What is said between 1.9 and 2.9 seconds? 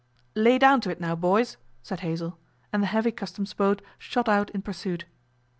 Hazell, and the